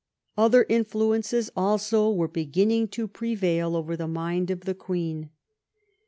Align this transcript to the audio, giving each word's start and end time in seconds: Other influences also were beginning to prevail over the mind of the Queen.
Other 0.35 0.65
influences 0.67 1.51
also 1.55 2.09
were 2.11 2.27
beginning 2.27 2.87
to 2.87 3.07
prevail 3.07 3.75
over 3.75 3.95
the 3.95 4.07
mind 4.07 4.49
of 4.49 4.61
the 4.61 4.73
Queen. 4.73 5.29